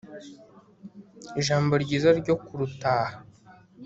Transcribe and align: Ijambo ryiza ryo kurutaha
Ijambo 1.39 1.73
ryiza 1.83 2.09
ryo 2.19 2.35
kurutaha 2.43 3.15